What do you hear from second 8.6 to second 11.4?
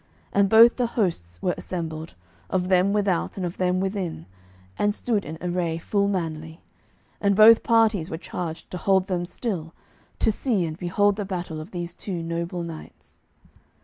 to hold them still, to see and behold the